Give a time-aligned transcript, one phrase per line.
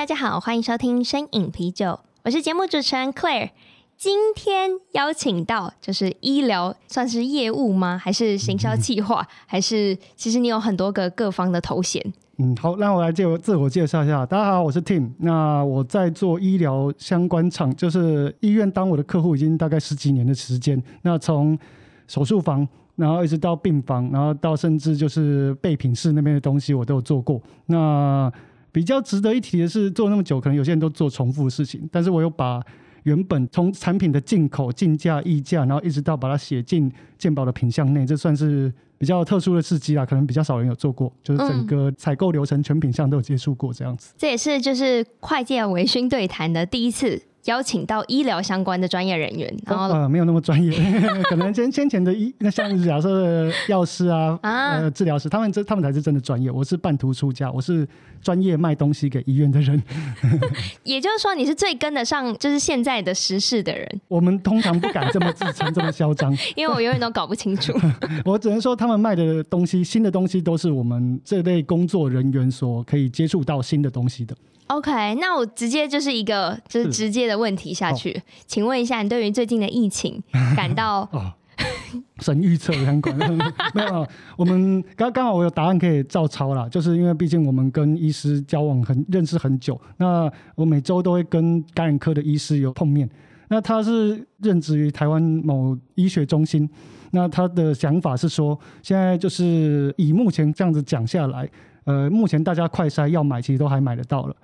[0.00, 3.50] 大家好，欢迎收听声饮啤酒，我是节目主持人 Claire。
[3.98, 7.98] 今天邀请到就是医疗，算是业务吗？
[8.02, 9.28] 还是行销企划？
[9.44, 12.02] 还是其实你有很多个各方的头衔？
[12.38, 14.24] 嗯，好，那我来介自我介绍一下。
[14.24, 15.10] 大家好，我是 Tim。
[15.18, 20.82] 那我在做医疗相关厂，就是医院当我的客户已经大概十几年的时间。
[21.02, 21.58] 那从
[22.06, 27.38] 手术房，然后一直到病房，然后到甚至就是备品室那边的东西，我都有做过。
[27.66, 28.32] 那
[28.72, 32.62] 比较值得一提的是，做那么久，可能有些人都做重复的事情，但是我有把
[33.04, 44.12] 原本从产品的进口、进价、溢价，然后一直到把它写进鉴宝的品项内，这算是比较特殊的事迹啦，可能比较少人有做过，就是整个采购流程全品项都有接触过这样子。
[44.12, 47.22] 嗯，这也是就是快件微醺对谈的第一次。
[47.44, 50.72] 邀请到医疗相关的专业人员，然后呃没有那么专业，
[51.28, 56.50] 可能先先前的医那像假设药师啊，啊呃治疗师，他们这他们才是真的专业。
[56.50, 57.88] 我是半途出家，我是
[58.20, 59.82] 专业卖东西给医院的人。
[60.84, 64.00] 也就是说，你是最跟得上就是现在的时事的人。
[64.08, 67.72] 我们通常不敢这么自称这么嚣张， 因为我永远都搞不清楚。
[68.24, 74.36] 我只能说，他们卖的东西，新的东西都是我们这类工作人员所可以接触到新的东西的。
[74.66, 80.22] OK，那我直接就是一个就是直接的问题下去，哦、请问一下，你对于最近的疫情
[80.56, 81.32] 感到、哦、
[82.20, 83.16] 神预测相关？
[83.74, 84.06] 没有，
[84.36, 93.08] 我们刚刚好我有答案可以照抄啦，就是因为毕竟我们跟医师交往很认识很久，那我每周都会跟感染科的医师有碰面，
[93.48, 96.68] 那他是任职于台湾某医学中心，
[97.10, 101.48] 那他的想法是说，现在就是以目前这样子讲下来，
[101.84, 104.36] 呃，目前大家快筛要买，其实都还买得到了。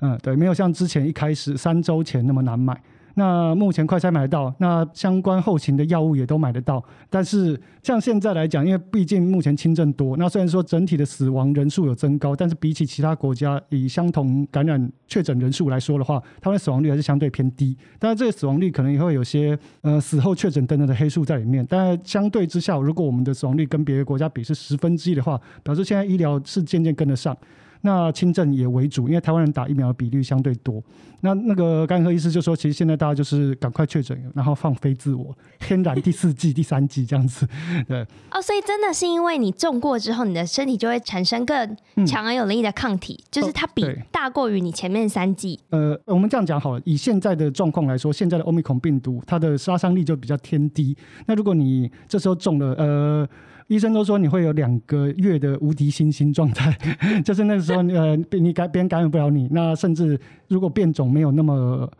[0.00, 2.80] 嗯，对，没有像之前一开始三周前那么难买。
[3.14, 6.80] 那目前快筛买得到，那相关后勤的药物也都买得到。
[7.10, 17.76] 但是像现在来讲，因为毕竟目前轻症多，那虽然说整体的死亡人数有增高，但是比起其他国家以相同感染确诊人数来说的话，他们的死亡率还是相对偏低。
[17.98, 21.66] 当然，这个死亡率可能也会有些呃死后确诊等等的黑数在里面。
[21.68, 27.36] 但相对之下，如果我们的死亡率跟别的国家比是十分之一的话，表示现在医疗是渐渐跟得上。
[27.82, 30.82] 那轻症也为主，因为台湾人打疫苗的比率相对多。
[31.20, 37.44] 那那个甘科医师就说，其实现在大家就是赶快确诊，然后放飞自我，天然第四季、第三季这样子。
[37.88, 38.06] 对。
[38.30, 45.58] 哦，所以真的是因为你中过之后，你的身体就会产生更强而有力的抗体，嗯、就是它比大过于你前面三季。
[45.70, 50.96] 呃，我们这样讲好了，以现在的状况来说，现在的欧米孔病毒它的杀伤力就比较偏低。
[51.26, 53.28] 那如果你这时候中了，呃。
[53.68, 56.76] 医生都说你会有两个月的无敌星星状态，
[57.24, 59.46] 就是那个时候，呃，你感别人感染不了你。
[59.52, 60.18] 那甚至
[60.48, 61.90] 如果变种没有那么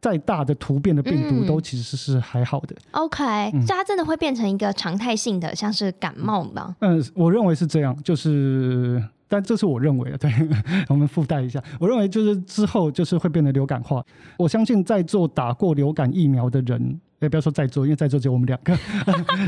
[0.00, 2.74] 再大的突变的病毒，都其实是还好的。
[2.92, 6.74] 嗯、OK，所以它真的会变成一个常态性的，像是感冒吗？
[6.80, 10.16] 嗯，我认为是这样，就是，但这是我认为的。
[10.16, 10.32] 对，
[10.88, 14.02] 我们附带一下，我认为就是之后就是会变得流感化。
[14.38, 16.98] 我相信在座打过流感疫苗的人。
[17.20, 18.76] 也不要说在座，因为在座只有我们两个。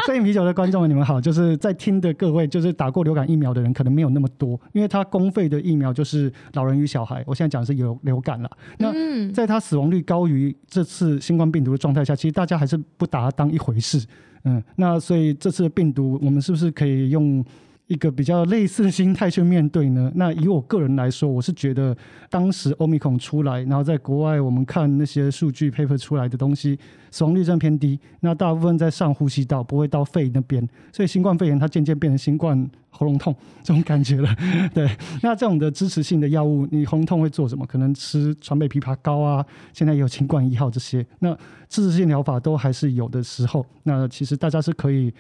[0.07, 1.21] 声饮啤酒的观众们，你们好。
[1.21, 7.23] 就是在听的各位，就是打过流感疫苗的人，可能没有那么多，因为他公费的疫苗就是老人与小孩。
[7.27, 8.51] 我现在讲的是有流感了。
[8.79, 8.93] 那
[9.33, 14.05] 在他死亡率高于这次新冠病毒的状态下，其实大家还是不把它当一回事。
[14.45, 17.45] 嗯，那所以这次的病毒，我们是不是可以用？
[17.91, 20.13] 一个比较类似的心态去面对呢？
[20.15, 21.95] 那以我个人来说，我是觉得
[22.29, 26.79] 当时欧米孔出来，然后在国外我们看那些数据 paper 出来的东西，
[27.11, 27.99] 死亡率真偏低。
[28.21, 33.35] 那大部分在上呼吸道，不会到肺那边，所以新冠肺炎它渐渐变成新冠喉咙痛
[33.65, 34.33] 这种感觉了。
[34.73, 34.89] 对，
[35.21, 37.67] 那这种的支持性的药物，你喉咙痛会做什么？
[37.67, 41.05] 可能吃川贝枇杷膏啊，现在也有清冠一号这些。
[41.19, 41.37] 那
[41.69, 45.13] 支持性疗法都还是有的时候，那其实大家是可以。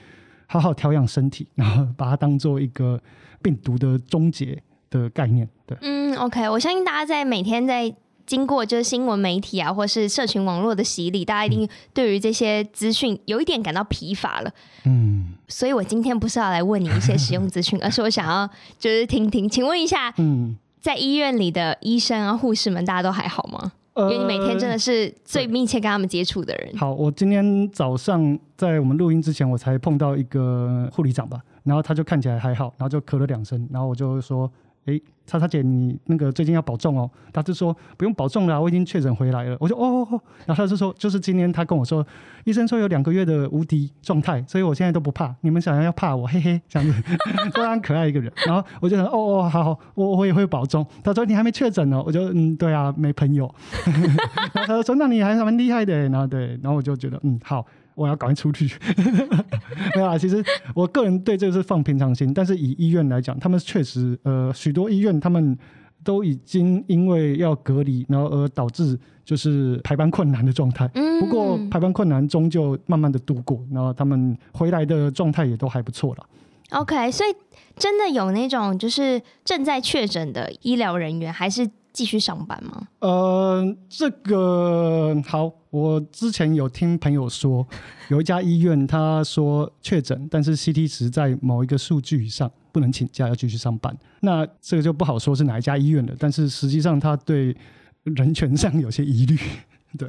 [0.53, 3.01] 好好调养身体，然后把它当做一个
[3.41, 4.61] 病毒的终结
[4.91, 5.49] 的概念。
[5.65, 7.95] 对，嗯，OK，我相信大家在每天在
[8.27, 14.51] 经过就是新闻媒体啊，或是社群网络的洗礼，大家一定对于这些资讯有一点感到疲乏了。
[14.87, 23.71] 嗯，所以我今天不是要来问你一些实用资讯，而是我想要就是听听，请问一下，嗯，在医院里的医生啊、护士们，大家都还好吗？
[23.97, 26.77] 因为你每天真的是最密切跟他们接触的人。
[26.77, 34.51] 好，我今天早上在我们录音之前，我才碰到一个护理长吧，然后他就看起来还好，然后就咳了两声，然后我就说
[34.87, 37.09] ：“哎，叉叉姐，你那个最近要保重哦。
[37.33, 39.57] 他就说不用保重了，我已经确诊回来了。
[39.61, 42.05] 我说哦，哦，哦然后他就说，就是今天他跟我说，
[42.45, 45.35] 医生说有两个月的无敌状态，所以我现在都不怕。
[45.43, 47.03] 你们想要要怕我，嘿嘿，这样子
[47.55, 48.33] 非常可爱一个人。
[48.47, 50.85] 然后我就说哦哦，好好，我我也会保重。
[51.05, 53.55] 他说你还没确诊呢，我就嗯，对啊，没朋友。
[54.55, 57.65] 然后他说那你还蛮厉害的，然后对，然后我就觉得嗯好。
[58.01, 58.75] 我要赶快出去，
[59.95, 60.17] 没有啊。
[60.17, 60.43] 其实
[60.75, 65.55] 我个人对这个是放平常心，但是以医院来讲，他们确实呃许多医院他们
[66.03, 70.89] 都已经因为要隔离，然后而导致就是排班困难的状态。
[71.21, 76.27] 不过排班困难终究慢慢的度过，然后他们回来的状态也都还不错了。
[76.71, 77.31] OK，所以
[77.77, 82.87] 真的有那种就是正在确诊的医疗人员还是继续上班吗？
[83.01, 87.67] 呃，这个好，我之前有听朋友说，
[88.09, 93.97] 有一家医院他说确诊，但是 CT 值在某一个数据以上，不能请假，要继续上班。
[94.21, 97.57] 那这个就不好说是哪一家医院了，但是实际上他对
[98.05, 99.37] 人权上有些疑虑，
[99.99, 100.09] 对。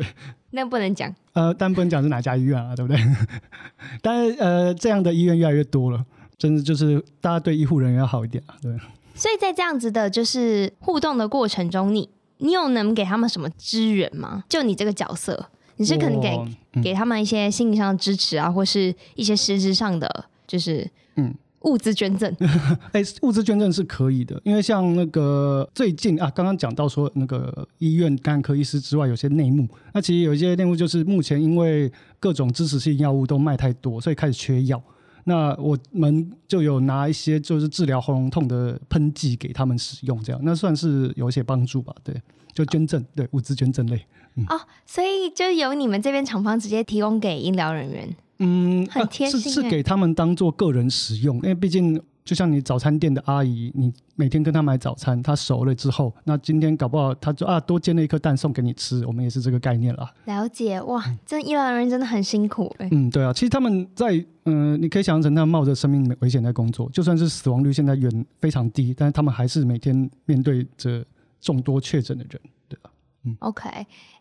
[0.51, 1.13] 那不能讲。
[1.34, 3.01] 呃，但不能讲是哪家医院啊，对不对？
[4.01, 6.06] 但是呃，这样的医院越来越多了，
[6.38, 8.77] 真的就是大家对医护人员要好一点啊，对。
[9.13, 14.44] 所以在这样子的，就是互动的过程中，你你有能给他们什么支援吗？
[14.50, 15.48] 就你这个角色，
[15.78, 16.36] 你是可能给、
[16.74, 22.36] 嗯、给他们一些心理上的支持啊，或是一些实质上的，就是嗯，物资捐赠。
[22.94, 29.68] 哎、欸，物资捐赠是可以的，因为像那个最近啊，刚刚讲到说那个医院感染科医师之外，有些内幕。
[29.94, 34.81] 那其实有一些内幕就是目前因为各种支持性药物都卖太多，所以开始缺药。
[35.25, 41.94] 那我们就有拿一些就是治疗喉咙痛的喷剂给他们使用，这样那算是有一些帮助吧？
[42.03, 42.15] 对，
[42.53, 44.06] 就捐赠，对，物资捐赠类。
[44.35, 48.15] 嗯、哦，所以就由你们这边厂方直接提供给医疗人员。
[48.39, 52.01] 嗯，很贴心、欸啊，是是给他们当做个人使用，因为毕竟。
[52.31, 60.10] 就像你早餐店的阿姨，你每天跟她买早餐，她熟了之后，那今天搞不好她就啊多煎了一颗蛋送给你吃，我们也是这个概念啦。
[60.24, 62.88] 了解哇，这伊朗人真的很辛苦哎。
[62.94, 64.13] 嗯，对啊，其实他们在
[64.45, 71.06] 嗯、呃，你可以想象成他们冒着生命危险在工作，就算是死亡率现在远非常低，但是他们还是每天面对着
[71.42, 72.39] 众多确诊的人，
[72.69, 72.89] 对吧？
[73.23, 73.69] 嗯，OK。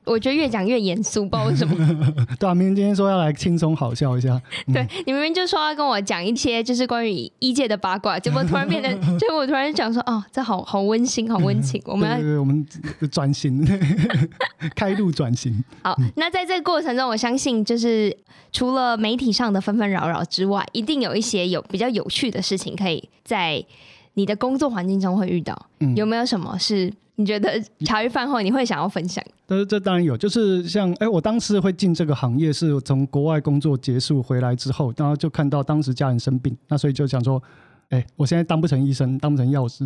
[0.04, 1.74] 我觉得越讲越严肃，不知道为什么。
[2.40, 4.40] 对啊，明明今天说要来轻松好笑一下。
[4.66, 11.80] 嗯、对，你明明就说要跟我讲一些就是关于一届的八卦，结果突然变得， 结果我突然讲说，哦，这好好温馨，好温情。
[11.84, 12.66] 我们要，我们
[13.10, 13.64] 转型，
[14.74, 15.62] 开路转型。
[15.82, 18.14] 好，那在这个过程中，我相信就是
[18.52, 23.62] 除了媒体上的纷纷扰扰之外，一定有一些有比较有趣的事情，可以在
[24.14, 25.66] 你的工作环境中会遇到。
[25.80, 26.92] 嗯、有没有什么是？
[27.20, 29.22] 你觉得茶余饭后你会想要分享？
[29.46, 37.42] 但是这当然有，就是像哎、我当时会进这个行业是从国外工作结束回来之后，然后就看到当时家人生病，那所以就想说，
[37.90, 39.84] 哎、我现在当不成医生，当不成药师，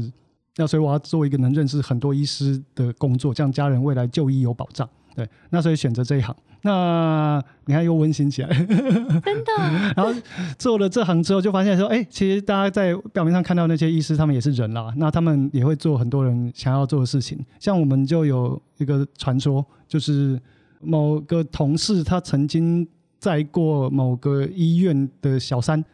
[0.56, 4.88] 那所以我要做一个能认识很多医师的工作，这样家人未来就医有保障。
[5.14, 6.34] 对，那所以选择这一行。
[6.62, 9.52] 那你看又温馨起来， 真的。
[9.94, 10.12] 然后
[10.58, 14.93] 做了这行之后，就发现说，哎、欸，其实大家在表面上看到那些医师，他们也是人啦。
[14.96, 17.38] 那他们也会做很多人想要做的事情。
[17.61, 20.40] 像我们就有一个传说，就是
[20.81, 22.88] 某个同事他曾经
[23.19, 25.84] 在过某个医院的小三、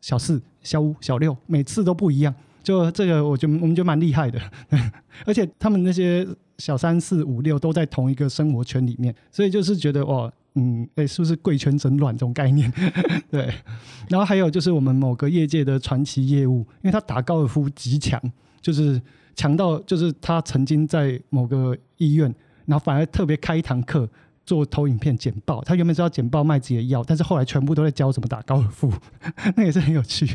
[0.00, 2.34] 小四、小五、小六，每次都不一样。
[2.64, 4.40] 就这个，我觉得我们觉得蛮厉害的，
[5.24, 6.26] 而且他们那些。
[6.58, 12.72] 小三四五六都在同一个生活圈里面，所以就是觉得哇，嗯，哎、是不是贵圈整乱这种概念？
[13.30, 13.52] 对。
[14.08, 18.20] 然后还有就是我们某个业界的传奇业务，因为他打高尔夫极强，
[18.60, 19.00] 就是
[19.34, 22.34] 强到就是他曾经在某个医院，
[22.64, 24.08] 然后反而特别开一堂课
[24.44, 25.62] 做投影片简报。
[25.62, 28.92] 他原本是要简报卖自己的药，但是后来全部都在教怎么打高尔夫，
[29.56, 30.26] 那也是很有趣。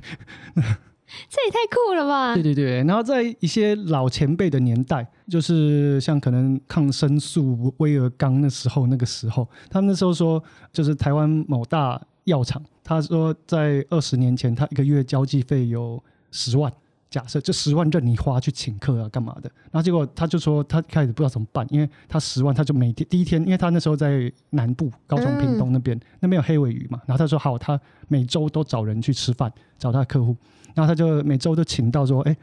[1.30, 2.34] 这也太酷了吧！
[2.34, 10.42] 对对对，然后在一些老前辈的年代，就是像可能抗生素威尔刚那时候，那个时候，他们那时候说，
[10.72, 16.02] 就是台湾某大药厂，他说在二十年前，他一个月交际费有
[16.32, 16.72] 十万，
[17.12, 19.52] 假设这十万任你花去请客啊，干嘛的？
[19.70, 27.78] 然后结果他就说，他开始不知道怎么办，因为他十万，他就每天第一天，因为他那时候在南部高雄屏东那边，那边有黑尾鱼嘛，然后他说好，他
[28.08, 30.36] 每周都找人去吃饭，找他的客户。
[30.74, 32.38] 然后他就每周都请到说，哎，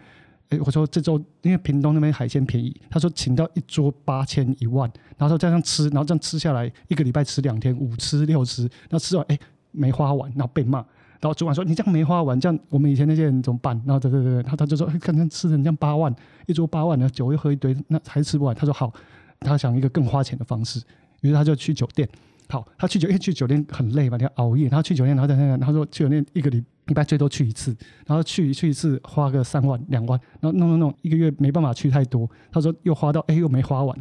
[0.50, 9.38] 哎，我说这周因为屏东那边海鲜便宜，他说请到一桌八千一万，然后说这样吃，然后这样吃下来一个礼拜吃两天，五吃六吃，然后吃完哎
[9.70, 10.84] 没花完，然后被骂，
[11.20, 13.80] 然后主管说你这样没花完，这样我们以前那些人怎么办？
[13.84, 16.14] 然后对对对，然后他就说刚刚吃的你这样八万，
[16.46, 18.54] 一桌八万，然后酒又喝一堆，那还吃不完。
[18.54, 18.92] 他说好，
[19.40, 20.80] 他想一个更花钱的方式，
[21.22, 22.08] 于是他就去酒店。
[22.50, 33.98] 好，他去酒店去酒店很累嘛，你要熬夜，他去酒店，然后等等，然后说去酒店一个礼礼拜最多去一次，然后去去一次花个三万两万，然后弄弄弄一个月没办法去太多，他说又花到哎又没花完。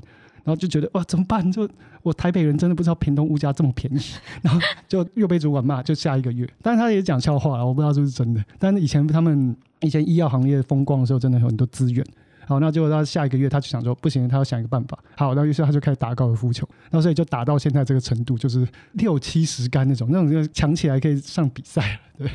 [0.48, 1.52] 然后就觉得哇，怎么办？
[1.52, 1.68] 就
[2.02, 4.00] 我台北人真的不知道屏东物价这么便宜，
[4.42, 6.50] 然后就又被主管骂，就下一个月。
[6.62, 8.42] 但是他也讲笑话了，我不知道是不是真的。
[8.58, 12.02] 但是以前他们以前医药行业风光的时候，真的有很多资源。
[12.48, 14.98] 好，那结果他下一个月他就想说不行，他要想一个办法。
[15.18, 22.00] 好，然后于是他就开始打高尔夫球，然后所以就打到现在这个程度，就是六七十杆那种，那种就强起来可以上比赛了。
[22.20, 22.28] 对，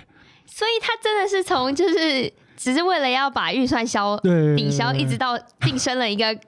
[0.44, 6.38] 所以他真的是从就是只是为了要把预算消对抵消，一直到晋升了一个。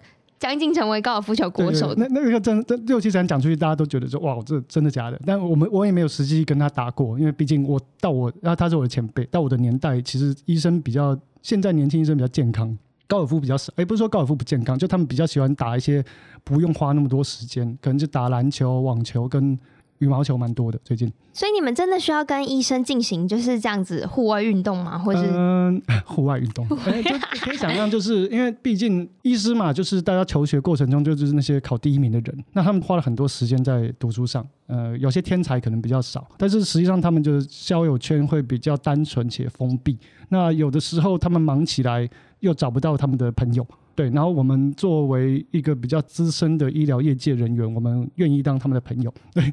[0.44, 5.18] 将近成为高尔夫球国手，那那个真真六七成讲出去，大家都觉得说哇，这真的假的？
[5.24, 12.76] 但我们我也没有实际跟他打过，因为毕竟我到我，然后他是我的前辈，到我的年代，其实医生比较现在年轻医生比较健康，
[13.08, 13.72] 高尔夫比较少。
[13.76, 16.04] 哎，不是说高尔夫不健康，就他们比较喜欢打一些
[16.44, 19.58] 不用花那么多时间，可能就打篮球、网球跟。
[19.98, 21.12] 羽毛球蛮多的，最近。
[21.32, 24.96] 所以你们真的需要跟医生进行就是这样子户外运动吗？
[24.96, 34.46] 或者是嗯， 户外运动，欸、就可以想象，就是因为毕竟医师嘛，就是大家求学过程中就是那些考第一名的人，那他们花了很多时间在读书上。
[34.66, 39.98] 呃，有些天才可能比较少，但是实际上他们就是交友圈会比较单纯且封闭。
[40.30, 42.08] 那有的时候他们忙起来
[42.40, 43.66] 又找不到他们的朋友。
[43.94, 49.14] 对，然后我们作为一个比较资深的医疗业界人员，我们愿意当他们的朋友。
[49.32, 49.52] 对，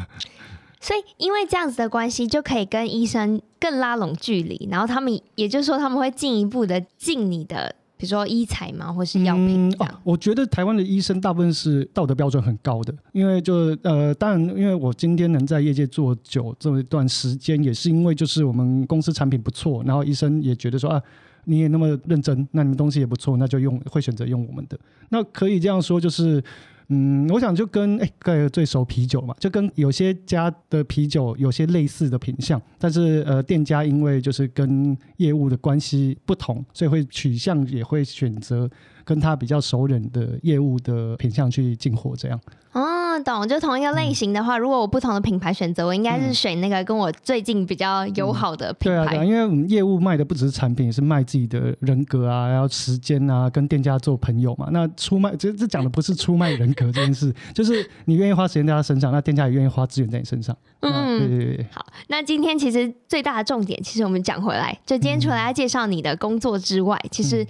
[0.80, 9.68] 所以因为这样子的关系，就可以跟医生更拉拢距离，然后他们也就是说他们会进一步的进你的，比如说医材嘛，或是药品。
[9.68, 21.02] 嗯哦，我觉得台湾的医生大部分是道德标准很高的，因为就呃，当然，因为我今天能在业界做久这么一段时间，也是因为就是我们公司产品不错，然后医生也觉得说啊。
[21.46, 24.78] 你也那么认真，那你们东西也不错，那就用会选择用我们的。
[25.08, 26.42] 那可以这样说，就是，
[26.88, 38.68] 嗯，我想就跟哎，各位最熟啤酒嘛，就跟有些家的啤酒有些类似的品相，但是呃，店家因为就是跟业务的关系不同，所以会取向也会选择
[39.04, 42.40] 跟他比较熟人的业务的品相去进货，这样。
[42.72, 42.82] 哦，
[43.22, 43.46] 懂。
[43.46, 48.98] 就同一个类型的话，嗯、如果我不同的品牌选择，我应该是选那个跟我最近比较友好的品牌。
[48.98, 54.68] 嗯、对啊，对啊，因为我们业务卖的不只是产品，也是卖自己的人格啊，然后时间啊，跟店家做朋友嘛。
[54.70, 60.56] 那出卖，这这讲的不是出卖人格这件事， 就是你愿意花时间在他身上，那店家也愿意花资源在你身上。
[60.80, 61.66] 嗯，对对对。
[61.72, 67.46] 好，那今天其实最大的重点，其实我们讲回来，就今天除了要介绍你的工作之外，嗯、其实。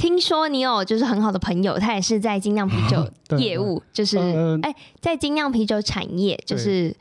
[0.00, 6.96] 听说你有就是很好的朋友，他也是在精酿啤酒业务，啊、就是哎、呃欸，在精酿啤酒产业就是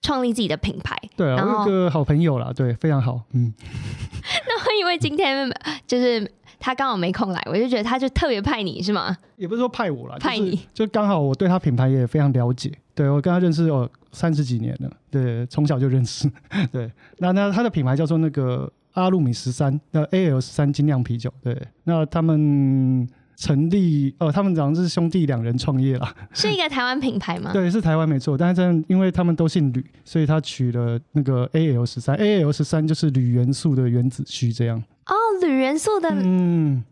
[0.00, 0.96] 创立自己的品牌。
[1.16, 3.20] 对啊，我有个好朋友啦，对，非常好。
[3.32, 3.52] 嗯，
[4.46, 5.52] 那因为今天
[5.88, 9.16] 就是他刚好没空来，我就觉得他就特别派你是吗？
[9.34, 12.72] 也不是说派我啦，派你就刚好我对他品牌也非常了解。
[12.94, 16.30] 对，我跟他认识有三十几年了，对，从小就认识。
[16.70, 18.72] 对，那那他的品牌叫做那个。
[18.92, 27.50] 阿鲁米十三，那 AL 十三精酿啤酒，对，那他们成立，呃，他们好像是兄弟两人创业啦，是一个台湾品牌吗？
[27.54, 34.82] 对，是台湾没错，但是因为他们都姓吕，所以他取了那个 AL 十三，AL 十三就是铝元素的原子序这样。
[35.06, 36.84] 哦，铝元素的，嗯，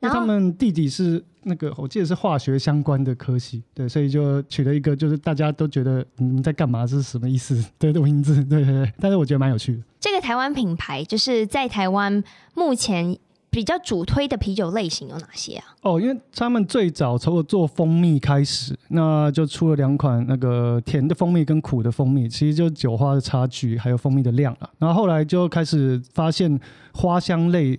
[0.00, 1.24] 那他们弟弟是。
[1.44, 7.62] 那个我记得是化学相关的科系，对，所以就取了一个就是大家都觉得你们在干嘛，这是什么意思？
[7.78, 8.92] 对的名字，对对对。
[9.00, 9.82] 但是我觉得蛮有趣的。
[10.00, 12.22] 这个台湾品牌就是在台湾
[12.54, 13.16] 目前
[13.50, 15.64] 比较主推的啤酒类型有哪些啊？
[15.82, 24.70] 哦，因为他们最早从我做蜂蜜开始，那就出了两款那个甜的蜂蜜跟苦的蜂蜜，其实就酒花的差距还有蜂蜜的量啊。
[24.78, 26.58] 然后后来就开始发现
[26.94, 27.78] 花香类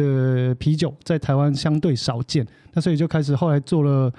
[0.00, 2.46] 的啤酒在台湾相对少见。
[2.72, 4.12] 那所以就开始后来做了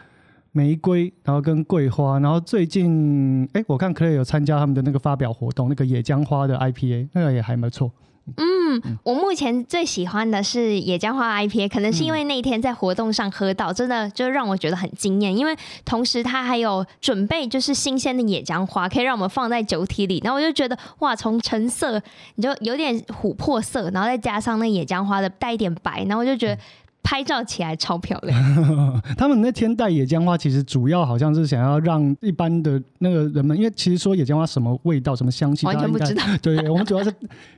[0.52, 7.92] 玫瑰，然后跟桂花，然后最近哎，我看 Clay 有参加他们的那个发表活动，那个野姜花的 IPA，那个也还不错。
[8.38, 15.36] 嗯，嗯，我目前最喜欢的是野姜花 IPA，可能是因为那一天在活动上喝到，真的就让我觉得很惊艳。
[15.36, 15.56] 因为
[15.86, 22.02] 同时它还有准备就是新鲜的野姜花，可以让我们放在酒体里，然后我就觉得哇，从橙色
[22.36, 26.62] 你就有点琥珀色，然后再加上那野姜花的带一点白，然后我就觉得。
[27.10, 28.40] 拍照起来超漂亮。
[29.18, 36.24] 他们那天带野姜花，其实主要好像是想要让一般的那个人们，因为其实说野姜花什么味道、什么香气，完全不知道。
[36.40, 37.12] 对，我们主要是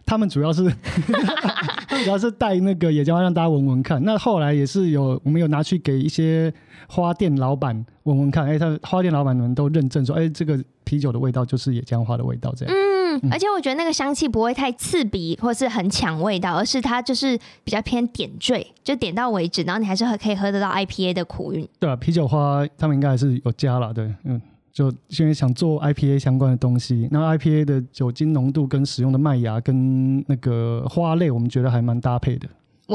[0.05, 0.63] 他们主要是
[1.85, 4.01] 他们主要是带那个野姜花让大家闻闻看。
[4.05, 6.53] 那后来也是有我们有拿去给一些
[6.91, 12.75] 花店老板闻闻看，哎，他花店老板们都认证说，哎，这个啤酒的味道就是野姜花的味道，这样。
[12.75, 21.67] 嗯嗯，而且我觉得那个香气不会太刺鼻，或是很抢味道，而是它就是比较偏点缀，就点到为止，然后你还是可以喝得到 IPA 的苦韵。
[21.79, 24.41] 对啊，啤酒花他们应该还是有加了，对，嗯。
[24.73, 32.47] 就因为想做 IPA 相关的东西，那 IPA 的酒精浓度跟使用的麦芽跟那个花类，我们觉得还蛮搭配的。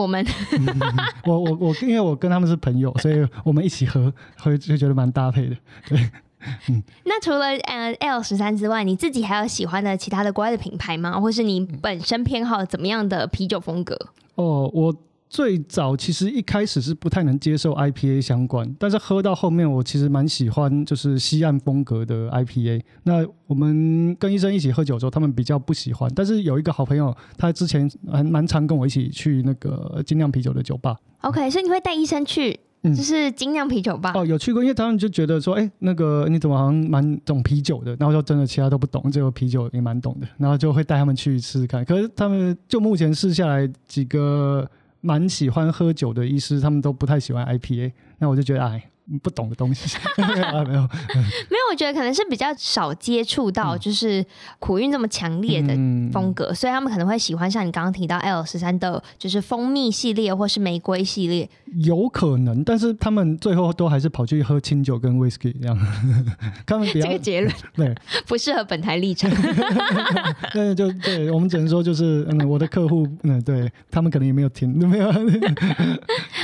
[0.03, 0.25] 我们、
[0.59, 0.67] 嗯，
[1.25, 5.57] 我我我，因为我跟他们是朋友，所以我们一起喝，会就觉得蛮搭配的。
[5.89, 6.11] 对，
[6.69, 6.83] 嗯。
[7.05, 11.21] 那除了呃 L 十三之外，你自己还有喜欢的其他的国外的品牌吗？
[11.21, 13.97] 或是你本身偏好怎么样的啤酒风格？
[14.35, 14.95] 哦，我。
[15.29, 22.81] 最早其实一开始是不太能接受 IPA 相关，但是喝到后面我其实蛮喜欢就是西岸风格的 IPA。
[23.03, 26.11] 那我们跟医生一起喝酒的时候，他们比较不喜欢。
[26.15, 30.97] 但是有一个好朋友，他之前还蛮常跟我一起去那个精酿啤酒的酒吧。
[31.23, 34.13] OK，所以你会带医生去，就是精酿啤酒吧？
[34.15, 37.97] 嗯、哦，有去过，因为他们就觉得说，哎、欸，那个你怎么好像蛮懂啤酒的？
[37.99, 40.27] 然后就真的其他都不懂，只有啤酒也蛮懂的。
[40.39, 41.85] 然后就会带他们去试试看。
[41.85, 44.71] 可是他们就目前试下来几个。
[45.07, 48.91] 蛮喜欢喝酒的医师，他们都不太喜欢 IPA，那我就觉得哎。
[49.23, 51.67] 不懂的东西 没有，没有，没有。
[51.71, 54.25] 我觉得可能是比较少接触到，就是
[54.59, 55.75] 苦韵这么强烈的
[56.13, 61.49] 风格，嗯、所以他们可能会喜欢像你刚刚提到 L 十三的，就是蜂蜜系列或是玫瑰系列。
[61.85, 65.79] 有可能，但是他们最后都还是跑去喝清酒跟 whisky 这样。
[66.67, 67.95] 他们比较这个结论 对
[68.27, 69.31] 不适合本台立场。
[70.53, 75.13] 对，就对我们只能说就是嗯，我的客户嗯，对他们可能也没有听，没有。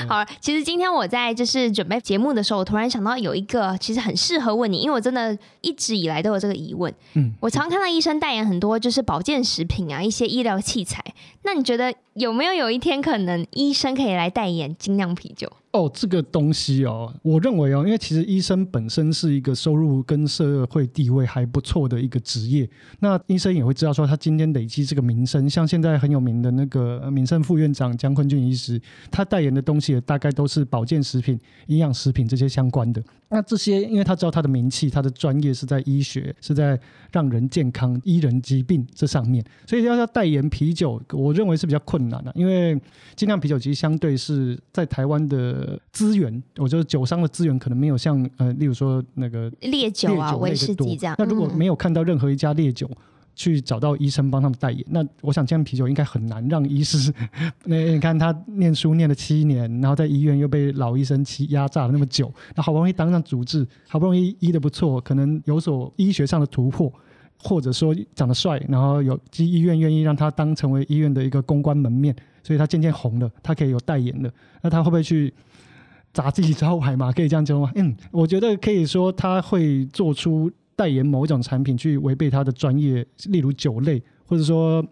[0.09, 2.52] 好，其实今天我在就是准备节目的时候。
[2.57, 6.93] 我突然想到有一个其实很适合问你，因为我真的一直以来都有这个疑问。
[7.15, 11.03] 嗯，我常看到医生代言很多就是保健食品啊，一些医疗器材。
[11.43, 15.51] 那你觉得有没有有一天可能医生可以来代言精酿啤酒？
[15.73, 22.69] 哦，这个东西哦，我认为哦，因为其实医生本身是一个收入跟社会地位还不错的一个职业，
[23.01, 28.79] 那医生也会知道说他今天累积这个名声，像现在很有名的那个敏盛副院长江坤俊医师，
[29.11, 33.03] 他代言的东西也大概都是保健食品、营养食品这些相关的。
[33.33, 36.79] 那这些，因为他知道他的名气，他的专业是在医学，是在
[37.11, 42.31] 让人健康、医人疾病这上面，所以要要代言啤酒，我认为是比较困难的。
[42.35, 42.79] 因为
[43.17, 51.17] 精酿啤酒其实相对是在台湾的资源，我觉得酒商的资源可能没有像呃，例如说那个烈酒啊、威士忌这样。
[51.19, 52.91] 那如果没有看到任何一家烈酒，
[53.35, 57.13] 去找到医生帮他们代言，那我想这样啤酒应该很难让医师。
[57.65, 66.93] 那你看他念书念了七年，然后在医院又被老医生欺压榨了那么久，那好不容易当上主治，好不容易医得不错，可能有所医学上的突破，
[67.39, 74.31] 或者说长得帅，然后有医医院愿意让他当成为医院的一个公关门面，所以他渐渐红了，他可以有代言了。
[74.61, 75.33] 那他会不会去
[76.13, 77.11] 砸自己招牌嘛？
[77.11, 77.73] 可以这样讲吗？
[77.77, 80.53] 嗯，我觉得可以说他会做出。
[80.77, 84.85] 代言某一种产品去违背他的专业，例如酒类，或者说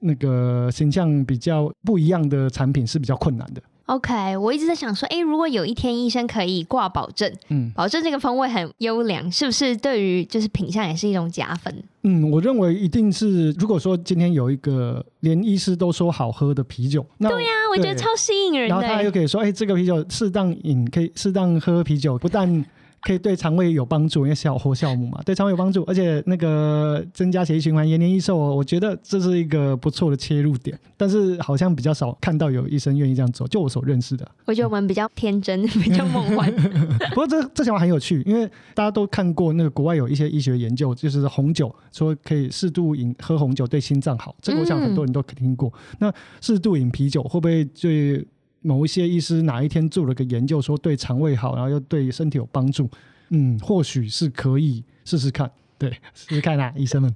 [0.00, 3.62] 那个形象比较不一样的产品是比较困难的。
[3.86, 11.72] OK，我一直在想说，哎，如果有一天医生可以挂保证，嗯，保证这个风味很优良，是不是对于就是品相也是一种加分？
[12.02, 13.52] 嗯，我认为一定是。
[13.52, 18.74] 如果说今天有一个连医师都说好喝的啤酒，那对呀、啊，我觉得超吸引人的。
[18.74, 22.64] 然后他又可以说，哎，这个啤酒适当饮，可以适当喝啤酒，不但。
[23.02, 30.78] 可以对肠胃有帮助，因为小活酵母嘛，对肠胃有帮助，而且那个增加血液循环、延年益寿，我觉得这是一个不错的切入点。
[30.96, 34.28] 但是好像比较少看到有医生愿意这样做，就我所认识的。
[34.46, 36.50] 我觉得我们比较天真，嗯、 比较梦幻。
[37.10, 45.68] 不过这这想法很有趣，因为大家都看过那个国外有一些医学研究，就是红酒说可以适度饮喝红酒对心脏好，这个我想很多人都听过。
[45.68, 48.26] 嗯、那适度饮啤酒会不会对？
[48.62, 52.90] 某一些医师哪一天做了个研究，说对肠胃好，然后又对身体有帮助，
[53.28, 57.14] 嗯，或许是可以试试看，对， 试试看啊，医生们，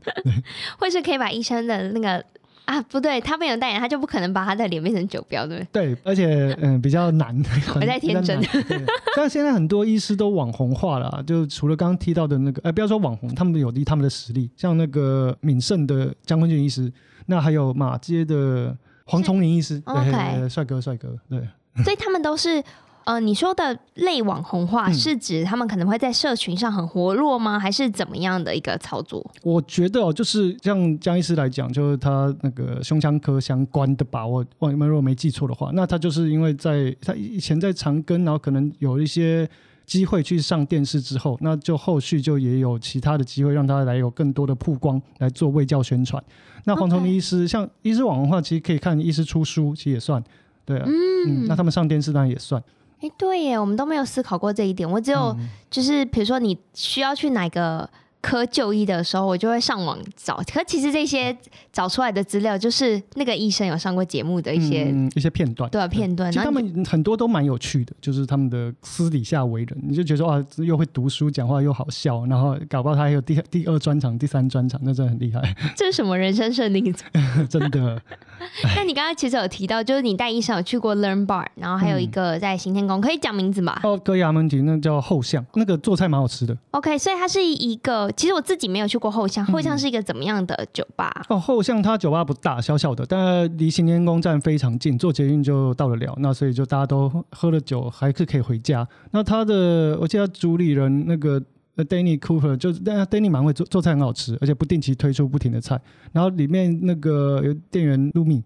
[0.78, 2.24] 或是可以把医生的那个
[2.66, 5.94] 啊，不对，他没有代言，他就不可能把他的脸变成酒标，对不对？
[5.94, 7.36] 对，而且嗯，比较难，
[7.74, 8.40] 我在 天真。
[9.16, 16.92] 但现在很多医师都网红化了，就除了刚刚提到的那个，哎，不要说网红，他们有他们的实力，像那个敏盛的江坤俊医师，
[17.26, 18.76] 那还有马街的。
[19.10, 21.40] 黄崇林医师，OK，帅哥，帅哥，对，
[21.84, 22.62] 所以他们都是，
[23.04, 27.58] 呃，你说的类网红化，嗯、是指他们可能会在社群上很活络吗？
[27.58, 29.28] 还是怎么样的一个操作？
[29.42, 39.48] 我觉得哦，就是像江医师来讲，就是他那个胸腔科相关的吧，我我如果没记错的话，那他就是因为在他以前在长庚，然后可能有一些。
[39.90, 46.22] 机会去上电视之后，那就后续就也有其他的机会让他来有更多的曝光来做卫教宣传。
[46.64, 50.22] 那黄崇明医师.像医师网的话，其实可以看医师出书，其实也算，
[50.64, 50.92] 对啊，嗯，
[51.26, 52.62] 嗯，那他们上电视当然也算。
[53.00, 54.88] 哎，对耶，我们都没有思考过这一点。
[54.88, 55.36] 我只有
[55.68, 60.42] 就是比如说你需要去哪个科就医的时候，我就会上网找。
[60.52, 61.36] 可其实这些
[61.72, 66.30] 找出来的资料，就是那个医生有上过节目的一些、嗯、一些片段，对啊片段。
[66.30, 75.40] 其实他们很多都蛮有趣的，就是他们的私底下为人，你就觉得说啊，又会读书，讲话又好笑，然后搞不好他还有第第二专场、第三专场，那真的很厉害。
[75.76, 76.94] 这是什么人生设定？
[77.48, 78.00] 真的。
[78.76, 83.78] 那你刚刚其实有提到，就是你带医生有去过 Learn Bar，然后还有一个在行天宫，可以讲名字吗？
[83.82, 86.56] 哦，隔衙门亭，那叫后巷，那个做菜蛮好吃的。
[86.70, 91.10] OK，所以它是一个，其实我自己没有去过后巷，后巷是一个怎么样的酒吧？
[91.28, 96.14] 嗯、哦，后巷它酒吧不大，小小的，但离行天宫站非常近，坐捷运就到得了。
[96.18, 98.86] 那所以就大家都喝了酒，还是可以回家。
[99.10, 101.42] 那他的，我记得主理人那个。
[101.88, 105.80] Danny Cooper 就是 Danny 蛮会做做菜，很好吃，而且不定期推出不停的菜。
[106.12, 108.42] 然后里面那个有店员 Lumi，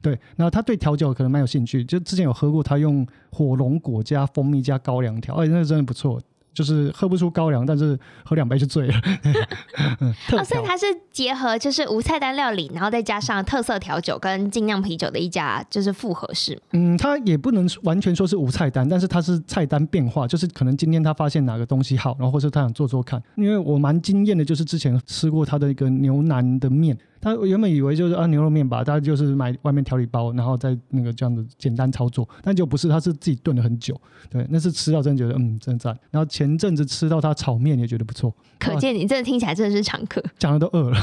[0.00, 6.18] 对，然后他对调酒可能蛮有兴趣，就之前有喝过他用火龙果加蜂蜜加高粱调，哎，那个真的不错。
[6.52, 8.94] 就是喝不出高粱，但是喝两杯就醉了。
[10.32, 16.60] 哦，所以它是结合就是无菜单料理，然后再加上特色调酒跟精酿啤酒的一家就是复合式。
[16.72, 23.22] 嗯，它也不能完全说是无菜单，但是它是菜单变化，就是可能今天他发现哪个东西好，然后或者他想做做看。
[23.36, 26.98] 因为我蛮惊艳的，就是之前吃过他的一个牛腩的面。
[27.20, 34.00] 他原本以为就是啊牛肉面吧，他就是买外面调理包，然后再那个这样子简单操作，但就不是，他是自己炖了很久。
[34.30, 35.96] 对，那是吃到真的觉得嗯真赞。
[36.10, 38.32] 然后前阵子吃到他炒面也觉得不错。
[38.58, 40.98] 可见你真的听起来真的是常客，讲的 都饿了。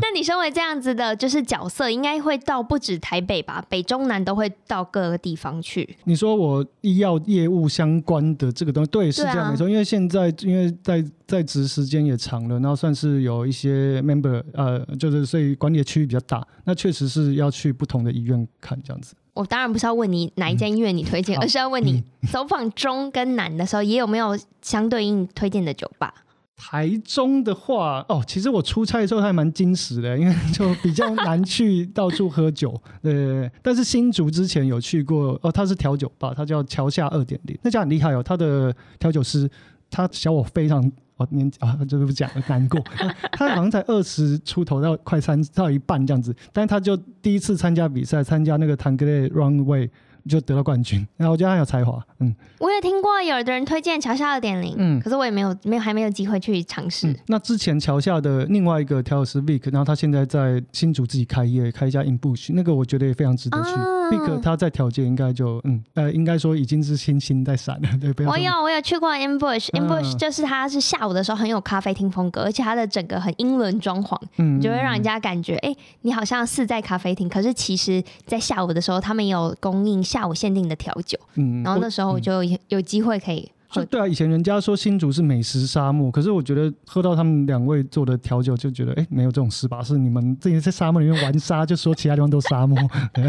[0.00, 5.96] 那你身为这样子的，就是角色，应该会到不止台北吧，北中南都会到各个地方去。
[6.04, 9.68] 你说我医药业务相关的这个东西，对，是这样没错。
[9.68, 14.42] 因为现在因为在在职时间也长了，然后算是有一些 member。
[14.58, 14.67] 呃，
[14.98, 19.14] 就是所以管理的区域比较大，那确实是要去不同的医院看这样子。
[19.34, 22.02] 我当然不是要问你哪一间医院你推荐，嗯、而是要问你
[22.32, 26.12] 走访中跟南的时候，也有没有相对应推荐的酒吧？
[26.56, 32.70] 台中的话，哦，其实我出差的时候还蛮矜持的，因为 就比较难去到处喝酒。
[33.00, 39.48] 对，对，对，但是新竹之前有去过，哦，它是调酒吧，它叫桥下二点零，那家很厉害哦，它的调酒师
[39.88, 40.90] 他小我非常。
[41.18, 42.82] 哦，年啊，就是不讲了难过。
[43.32, 49.90] 他好像才二十出头到快三到一半这样子，但他就第一次参加比赛，参加那个 t a n g r e Runway。
[50.28, 57.16] 就得了冠军， 然后我觉得他有才华，嗯，我也听过有的人推荐桥下二点零，嗯，可是我也没有没有还没有机会去尝试，嗯。
[57.26, 63.70] 那之前桥下的另外一个调酒师 Vic，然后他现在在新竹自己开业，开一家 In Bush，那个我觉得也非常值得去。
[63.70, 68.30] 啊、Vic 他在调酒应该就嗯呃，应该说已经是星星在闪了， 对，不要。
[68.30, 80.17] 我有我有去过 In Bush，In Bush 就是它是下午的时候很有咖啡厅风格，而且它的整个很英伦装潢，嗯，就会让人家感觉哎、欸，你好像是在咖啡厅，可是其实在下午的时候他们有供应下。
[80.18, 83.48] 下午限定的调酒，嗯，然后那时候我就有机会可以。
[83.90, 89.82] 对啊，以前人家说新竹是美食沙漠，可是我觉得喝到他们两位做的调酒，就觉得哎，没有这种事吧？
[89.82, 92.78] 是你们自己在沙漠里面玩沙，就说其他地方都沙漠。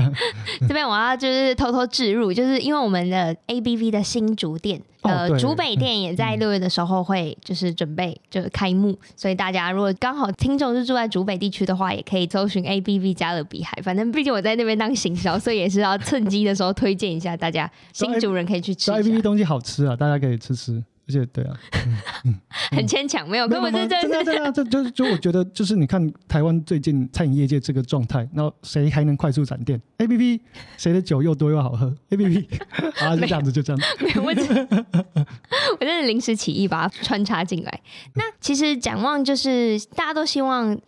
[0.68, 13.78] 这边我要就是偷偷置入，就是因为我们的 ABV 的新竹店，呃，竹北店也在六月的时候会就是准备就是开幕，所以大家如果刚好听众是住在竹北地区的话，也可以搜寻 ABV 加勒比海。
[13.84, 18.92] 反正毕竟我在那边当行销，所以也是要趁机的时候推荐一下大家 新竹人可以去吃。
[18.92, 20.84] ABV 东西好吃啊，大家可以吃吃。
[21.08, 22.40] 而且对啊，嗯嗯、
[22.78, 30.40] 很牵强，没有根本是真的，真的， 这就就我觉得就是你看台湾最近餐饮业界这个状态，然后谁还能快速闪电？A P P
[30.78, 32.48] 谁的酒又多又好喝？A P P
[33.04, 34.44] 啊，就这样子，就这样子，没有问题。
[34.54, 37.82] 我真的临时起意把它穿插进来。
[38.14, 40.80] 那其实展望就是大家都希望。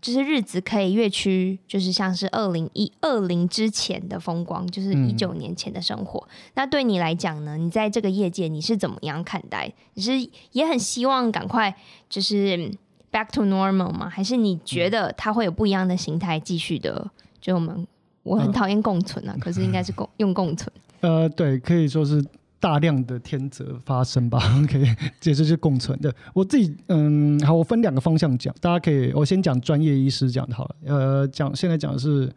[0.00, 6.20] 就是日子可以越趋，就是像是二零一二零之前的风光，就是一九年前的生活。
[6.20, 7.56] 嗯、那对你来讲呢？
[7.56, 9.72] 你在这个业界你是怎么样看待？
[9.94, 10.12] 你是
[10.52, 11.74] 也很希望赶快
[12.08, 12.70] 就是
[13.10, 14.08] back to normal 吗？
[14.08, 17.10] 还是你觉得它会有不一样的形态继续的？
[17.40, 17.86] 就我们
[18.22, 20.72] 我很讨厌共存啊，呃、可是应该是共 用共存。
[21.00, 22.24] 呃，对，可以说是。
[22.60, 24.84] 大量的天择发生吧， OK，
[25.20, 26.12] 这就是共存的。
[26.34, 30.76] 我自己，嗯，好，我分两个方向讲，大家可以，我先讲专业医师讲的好了。
[30.86, 32.30] 呃，讲现在讲的是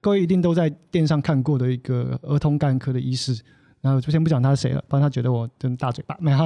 [0.00, 3.40] 各位一定都在电上看过的一个儿童肝科的医师，
[3.80, 6.16] 然后就先不讲他是谁了，不然他觉得我真大嘴巴。
[6.20, 6.38] 没有，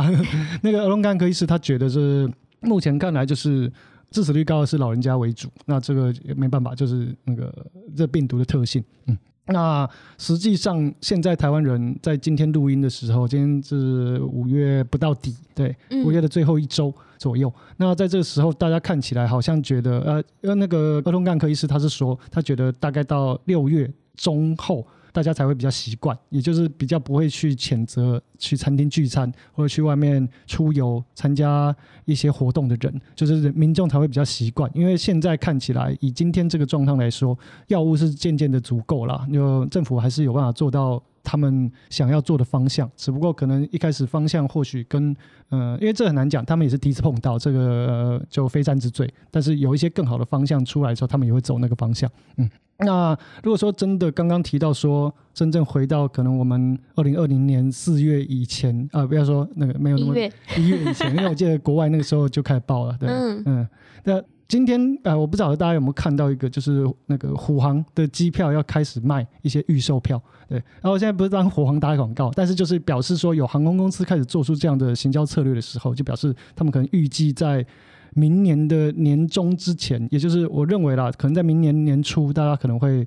[0.62, 3.72] 那个儿童肝科医师他觉得是目前看来就是
[4.10, 9.16] 致死率高的是老人家为主，那这个也没办法，就是那个这病毒的特性，嗯。
[9.46, 17.48] 那实际上，现在台湾人在今天录音的时候，今天是五月不到底，对，五月的最后一周左右。
[17.48, 24.84] 嗯、那在这个时候，大家看起来好像觉得，呃，因为那个儿童干科医师他是说，他觉得大概到六月中后，
[25.16, 31.74] 大家才会比较习惯，也就是比较不会去谴责去餐厅聚餐或者去外面出游参加
[32.04, 34.70] 一些活动的人，就是民众才会比较习惯。
[34.74, 37.34] 因为现在看起来，以今天这个状况来说，
[37.68, 41.02] 药物是渐渐的足够了，就政府还是有办法做到。
[41.26, 45.14] 他们想要做的方向，只不过可能一开始方向或许跟
[45.48, 49.12] 呃，因为这很难讲，他们也是第一次碰到这个，呃，就非战之罪。
[49.28, 52.08] 但是有一些更好的方向出来的时候，他们也会走那个方向。
[52.36, 53.10] 嗯，那
[53.42, 62.96] 如果说真的刚刚提到说，真正回到可能我们二零二零年四月以前啊，呃，不要说那个没有那么一月，一月以前，因为我记得国外那个时候就开始爆了。
[63.00, 63.68] 对，嗯嗯，
[64.04, 64.22] 那。
[64.48, 70.56] 今天呃，我不知道大家有没有看到一个，就是那个虎航的机票要开始卖一些预售票，对。
[70.80, 77.66] 然后现在不是帮虎航打广告，但是就是表示说有航空公司开始做出这样的行销策略的时候，就表示他们可能预计在
[78.14, 83.06] 明年的年中之前，也就是我认为啦，可能在明年年初，大家可能会。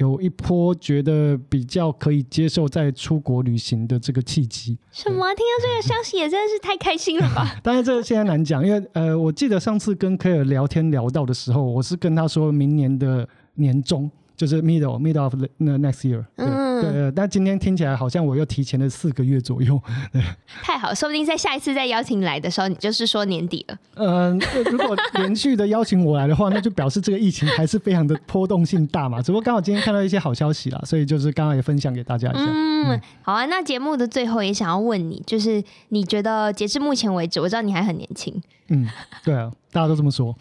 [0.00, 4.76] 有一波觉得比较可以接受在出国旅行的这个契机。
[4.90, 5.26] 什么？
[5.34, 7.54] 听到这个消息也真的是太开心了吧？
[7.62, 14.10] 但是这个现在难讲，因为呃，我记得上次跟 Claire 聊天聊到的时候，我是跟他说明年的年中。
[14.36, 19.80] 就是 middle middle of the next year，嗯，对，对，但今天听起来好像我又提前了四个月左右，
[20.12, 20.22] 对，
[20.62, 23.78] 太好，说不定在下一次再邀请你来的时候，你就是说年底了。
[23.94, 24.40] 嗯，
[24.70, 29.20] 如果连续的邀请我来的话，那就表示这个疫情还是非常的波动性大嘛。
[29.20, 32.44] 只不过刚好今天看到一些好消息啦，所以就是刚刚也分享给大家一下。
[32.46, 33.46] 嗯，嗯好啊。
[33.46, 38.40] 那节目的最后也想要问你，就是你觉得截至目前为止，我知道你还很年轻。
[38.68, 38.88] 嗯，
[39.24, 40.34] 对啊，大家都这么说。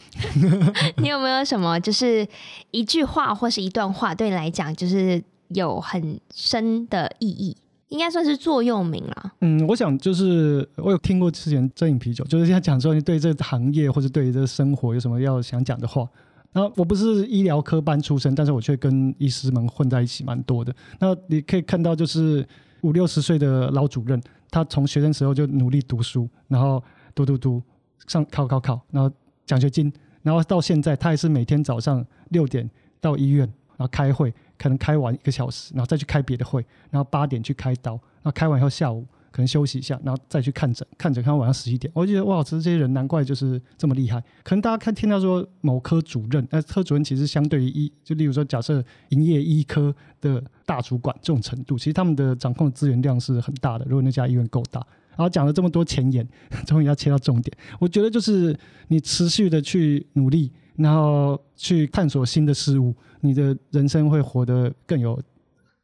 [0.97, 2.27] 你有没有什么，就是
[2.69, 7.55] 一句话或是一段话，对你来讲就是有很深的意义，
[7.89, 9.33] 应该算是座右铭了。
[9.41, 16.07] 嗯，我想就是我有听过之前珍饮啤酒，就是他讲说你对这个行业或者对这个生活有什么要想讲的话。
[16.51, 20.73] 然后我不是医疗科班出身，但是我却跟医师们混在一起蛮多的。
[20.99, 22.47] 那你可以看到，就是
[22.81, 26.83] 五六十岁的老主任，他从学生时候就努力读书，然后
[27.13, 27.61] 读读读。
[28.07, 32.67] 上考考考，然后奖学金，然后到现在他还是每天早上六点
[32.99, 33.45] 到医院，
[33.77, 41.89] 然后开会，可能开完一个小时，然后再去开别的会，然后八点去开刀，然后开完以后下午可能休息一下，然后再去看诊，看诊看到晚上十一点。
[41.95, 44.19] 我就觉得哇，其实这些人难怪就是这么厉害。
[44.43, 53.85] 可能大家看听到说某科主任，那科主任其实相对于医，就例如说假设营业医科的大主管这种程度，其实他们的掌控资源量是很大的。
[53.85, 54.85] 如果那家医院够大。
[55.15, 56.25] 然后讲了这么多前言，
[56.65, 57.57] 终于要切到重点。
[57.77, 65.21] 我觉得就是你持续的去努力，然后去探索新的事物，你的人生会活得更有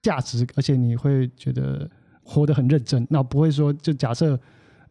[0.01, 1.89] 价值，而且你会觉得
[2.23, 3.05] 活得很认真。
[3.09, 4.39] 那不会说就假设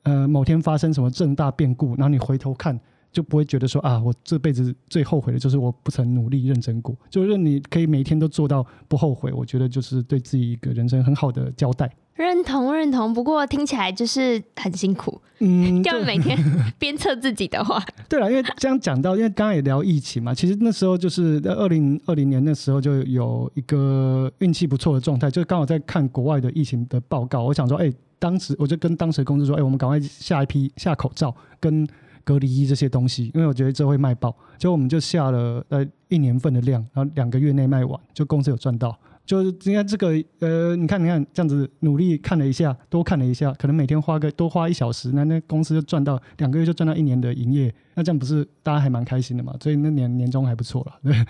[0.02, 2.78] 呃某天发生什么重大变故，然后你回头看
[3.10, 6.94] 就不会觉得说啊，我这辈子最后悔的就是我不曾努力认真过。
[7.08, 11.90] 就是你可以每天都做到不后悔，我觉得就是对自己一个人生很好的交代。
[12.14, 15.20] 认同认同，不过听起来就是很辛苦。
[15.40, 16.38] 嗯， 要每天
[16.78, 27.42] 鞭策自己的话，对了，因为这样讲到，因为刚刚也聊疫情嘛，其实那时候就是在二零二零年那时候就有一个运气不错的状态，就刚好在看国外的疫情的报告。
[27.42, 31.86] 我想说，哎、欸，当时我就跟当时的公司说，哎、欸，我们赶快下一批下口罩跟
[32.22, 34.30] 隔离衣这些东西，因为我觉得这会卖爆。
[34.56, 38.96] 结果我们就下了呃一年份的量，然后两个月内卖完，就公司有赚到。
[39.26, 40.08] 就是应该这个
[40.40, 49.54] 呃，你看你看这样子努力看了一下，多看了一下，可能每天花个多花一小时，那那公司就赚到两个月就赚到一年的营业，那这样不是大家还蛮开心的嘛？
[49.60, 51.24] 所以那年年终还不错了，对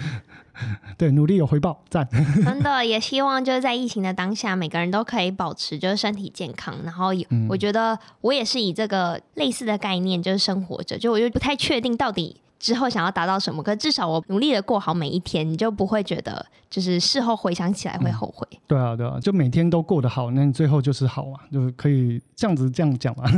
[0.99, 2.09] 对，努力有回报，赞。
[2.45, 7.11] 真的也希望就是在疫情的当下，每个人都可以保持就是身体健康，然后
[7.49, 12.41] 我觉得我也是以这个类似的概念就是生活着，就我就不太确定到底。
[12.59, 13.63] 之后想要达到什么？
[13.63, 18.47] 可至少我努力的过好每一天，你就不会觉得就是事后回想起来会后悔。
[18.53, 23.25] 嗯、对啊，对啊，就每天都过得好，那你最后就是好啊，就是可以这样子这样讲嘛。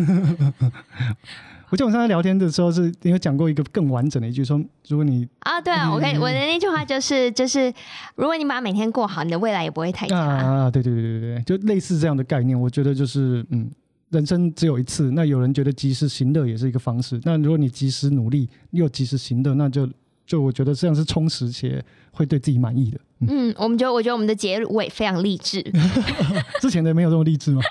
[1.68, 7.72] 我记得我上次聊天的时候是你有讲过一个更完整的一句，说如果你啊，对啊，我可以我的那句话就是就是，
[8.14, 10.70] 如果你把每天过好，你的未来也不会太差啊。
[10.70, 13.68] 对对对对对，就类似这样的概念，我觉得就是嗯。
[14.10, 17.20] 人生只有一次，那有人觉得及时行乐也是一个方式。
[17.24, 19.88] 那如果你及时努力又及时行乐，那就
[20.26, 23.00] 就我觉得这样是充实且会对自己满意的。
[23.20, 25.62] 嗯，嗯我们觉得我觉得我们的结尾非常励志。
[26.60, 27.62] 之前的没有这么励志吗？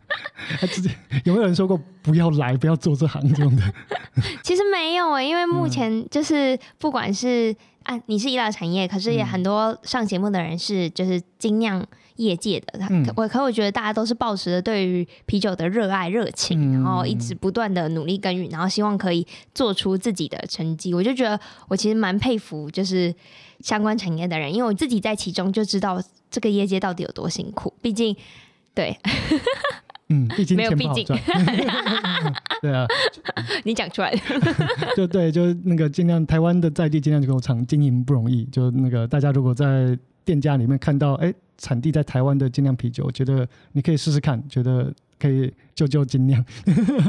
[0.70, 0.94] 之前
[1.24, 3.62] 有没有人说过不要来，不要做这行这种的？
[4.42, 11.84] 其实没有因为目前就是不管是啊，你是医疗产业，可是也很多上节目的人是就是精酿
[12.16, 13.04] 业界的，他嗯。
[13.16, 20.94] 我可我觉得大家都是抱持着对于啤酒的热爱热情，然后一直不断的努力耕耘，然后希望可以做出自己的成绩。
[20.94, 23.14] 我就觉得我其实蛮佩服就是
[23.60, 27.72] 相关产业的人，因为我自己在其中就知道这个业界到底有多辛苦。
[27.80, 28.16] 毕竟，
[28.74, 28.96] 对，
[30.08, 31.04] 嗯，毕竟没有毕竟，
[32.62, 32.86] 对啊，
[33.64, 34.10] 你讲出来。
[34.10, 34.20] 的，
[34.96, 46.44] 就对，就那个尽量台湾的在地尽量就给我厂经营不容易，就那个大家如果在店家里面看到，哎，产地在台湾的精酿啤酒，我觉得你可以试试看，觉得可以救救精酿。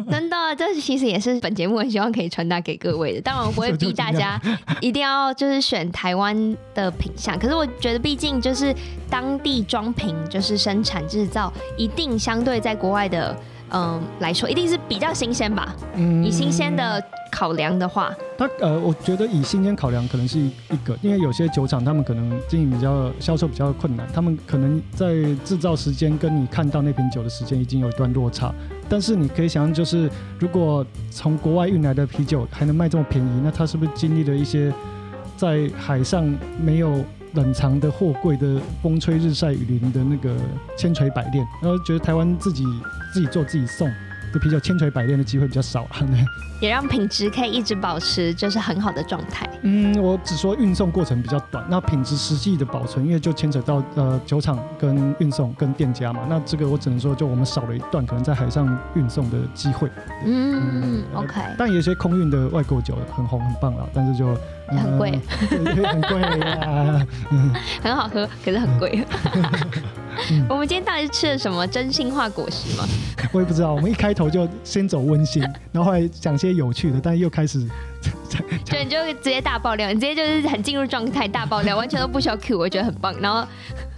[0.09, 3.21] 真的，这其实也是本节目很希望可以传达给各位的。
[3.21, 4.39] 当然，我不会逼大家
[4.81, 8.73] 一定要就是选台湾的品相，可是我觉得，毕竟就是
[9.09, 13.35] 当地装瓶，就是生产制造，一定相对在国外的。
[13.75, 15.75] 嗯，来说一定是比较新鲜吧。
[15.95, 28.53] 嗯，以新鲜的考量的话，它呃，我觉得以新鲜考量可能是一一个，因为有些酒厂他们可能经营比较销售比较困难，他们可能在制造时间跟你看到那瓶酒的时间已经有一段落差。
[28.87, 30.09] 但是你可以想象，就是
[30.39, 34.71] 如果从国外运来的啤酒还能卖这么便宜，那它是不是经历了一些
[35.35, 36.25] 在海上
[36.57, 37.03] 没有？
[37.35, 40.35] 冷藏的货柜的风吹日晒雨淋的那个
[40.77, 42.63] 千锤百炼，然后觉得台湾自己
[43.13, 43.87] 自己做自己送
[44.33, 45.89] 的啤酒千锤百炼的机会比较少了，
[46.61, 49.49] 也让品质可以一直保持就是很好的状态。
[49.61, 59.89] 嗯，我只说运送过程比较短，那品质实际的保存，因为就牵扯到呃酒厂跟运送跟店家嘛，那这个我只能说就我们少了一段可能在海上运送的机会。
[60.25, 61.41] 嗯，嗯，OK。
[61.57, 64.37] 但有些空运的外国酒很红很棒啦，但是就。
[64.67, 67.07] 很贵，很贵呀，
[67.81, 69.03] 很好喝，可是很贵。
[70.47, 72.87] 我们今天到底是吃了什么真心话果实吗？
[73.33, 73.73] 我也不知道。
[73.73, 75.41] 我们一开头就先走温馨，
[75.73, 77.67] 然后后来讲些有趣的，但又开始，
[78.65, 83.13] 对，你就直接大爆料，你直接就是很进入状态，大爆料，完全都不需要 Q，我觉得很棒。
[83.19, 83.45] 然后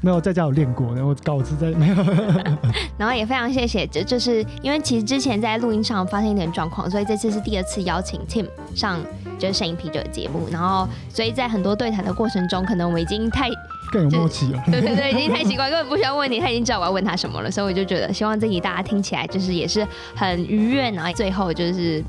[0.02, 1.96] 没有在家有练过，然后稿子在没有。
[2.98, 9.00] 然后也非常谢谢，就就是因为其实之前在录音上发生一点状况，所以这次是第二次邀请 Tim 上。
[9.38, 13.50] 就是声饮啤酒的节目，然后所以在很多对谈的过程中，可能我们已经太
[13.92, 14.62] 更有默契了。
[14.72, 17.50] 对对对，已经太习惯，根本不需要问你，他已经知道我要问他什么了。
[17.50, 20.90] 所以我就觉得，希望这集大家听起来就是也是很愉悦。
[20.92, 22.04] 然后最后就是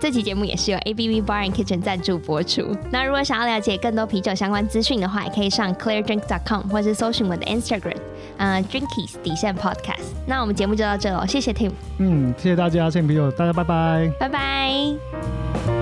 [0.00, 2.74] 这期节目也是由 A B B Bar and Kitchen 赞助播出。
[2.90, 7.96] 那如果想要了解更多啤酒相关资讯的话，也可以上 ClearDrink.com 或是搜寻我的 Instagram，
[8.38, 10.14] 呃，Drinkies 底线 Podcast。
[10.26, 11.72] 那我们节目就到这了，谢谢 Tim。
[11.98, 15.79] 嗯，谢谢大家，谢谢啤酒，大家拜拜，拜拜。